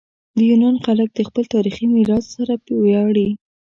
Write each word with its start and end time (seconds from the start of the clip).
د 0.37 0.37
یونان 0.49 0.75
خلک 0.85 1.09
د 1.13 1.19
خپل 1.27 1.43
تاریخي 1.55 1.85
میراث 1.95 2.25
سره 2.35 2.53
ویاړي. 2.83 3.29